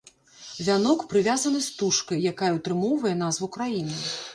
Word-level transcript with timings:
Вянок 0.67 1.03
прывязаны 1.11 1.61
стужкай, 1.69 2.27
якая 2.35 2.51
ўтрымоўвае 2.59 3.17
назву 3.25 3.57
краіны. 3.59 4.07